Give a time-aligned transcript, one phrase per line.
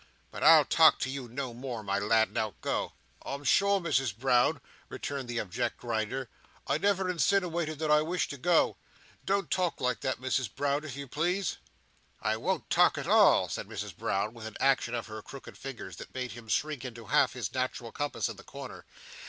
[0.31, 2.33] But I'll talk to you no more, my lad.
[2.33, 6.27] Now go!" "I'm sure, Misses Brown," returned the abject Grinder,
[6.65, 8.77] "I never insiniwated that I wished to go.
[9.27, 11.57] Don't talk like that, Misses Brown, if you please."
[12.19, 15.97] "I won't talk at all," said Mrs Brown, with an action of her crooked fingers
[15.97, 18.85] that made him shrink into half his natural compass in the corner.